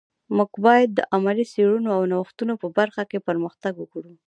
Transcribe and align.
موږ 0.37 0.51
باید 0.65 0.89
د 0.93 0.99
علمي 1.13 1.45
څیړنو 1.53 1.89
او 1.97 2.01
نوښتونو 2.11 2.53
په 2.61 2.67
برخه 2.77 3.01
کی 3.09 3.17
پرمختګ 3.27 3.73
ورکړو 3.77 4.13